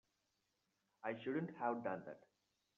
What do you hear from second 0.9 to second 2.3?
I shouldn't have done that.